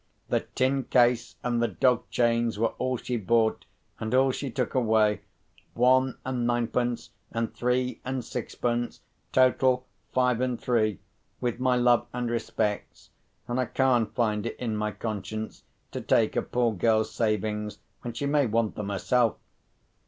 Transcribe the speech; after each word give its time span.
"The 0.29 0.39
tin 0.55 0.85
case 0.85 1.35
and 1.43 1.61
the 1.61 1.67
dog 1.67 2.09
chains 2.09 2.57
were 2.57 2.73
all 2.79 2.97
she 2.97 3.17
bought, 3.17 3.65
and 3.99 4.15
all 4.15 4.31
she 4.31 4.49
took 4.49 4.73
away. 4.73 5.21
One 5.75 6.17
and 6.25 6.47
ninepence 6.47 7.11
and 7.31 7.53
three 7.53 8.01
and 8.03 8.25
sixpence—total, 8.25 9.85
five 10.11 10.41
and 10.41 10.59
three. 10.59 11.01
With 11.39 11.59
my 11.59 11.75
love 11.75 12.07
and 12.13 12.31
respects—and 12.31 13.59
I 13.59 13.65
can't 13.65 14.11
find 14.15 14.47
it 14.47 14.55
in 14.57 14.75
my 14.75 14.89
conscience 14.91 15.65
to 15.91 16.01
take 16.01 16.35
a 16.35 16.41
poor 16.41 16.73
girl's 16.73 17.11
savings, 17.13 17.77
when 18.01 18.15
she 18.15 18.25
may 18.25 18.47
want 18.47 18.73
them 18.73 18.89
herself." 18.89 19.35